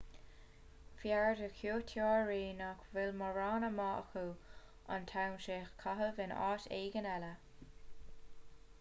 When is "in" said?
6.25-6.35